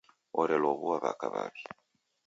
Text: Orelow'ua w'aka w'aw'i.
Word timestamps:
Orelow'ua 0.39 0.95
w'aka 1.03 1.27
w'aw'i. 1.33 1.61